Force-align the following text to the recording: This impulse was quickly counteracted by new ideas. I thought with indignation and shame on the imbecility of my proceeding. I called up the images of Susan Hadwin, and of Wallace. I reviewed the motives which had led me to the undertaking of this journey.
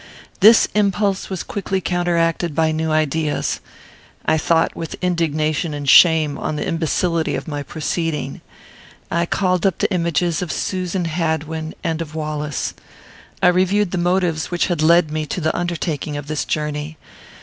This 0.39 0.67
impulse 0.73 1.29
was 1.29 1.43
quickly 1.43 1.79
counteracted 1.79 2.55
by 2.55 2.71
new 2.71 2.91
ideas. 2.91 3.59
I 4.25 4.35
thought 4.35 4.75
with 4.75 4.95
indignation 4.99 5.75
and 5.75 5.87
shame 5.87 6.39
on 6.39 6.55
the 6.55 6.65
imbecility 6.67 7.35
of 7.35 7.47
my 7.47 7.61
proceeding. 7.61 8.41
I 9.11 9.27
called 9.27 9.63
up 9.63 9.77
the 9.77 9.93
images 9.93 10.41
of 10.41 10.51
Susan 10.51 11.05
Hadwin, 11.05 11.75
and 11.83 12.01
of 12.01 12.15
Wallace. 12.15 12.73
I 13.43 13.49
reviewed 13.49 13.91
the 13.91 13.99
motives 13.99 14.49
which 14.49 14.69
had 14.69 14.81
led 14.81 15.11
me 15.11 15.27
to 15.27 15.39
the 15.39 15.55
undertaking 15.55 16.17
of 16.17 16.25
this 16.25 16.45
journey. 16.45 16.97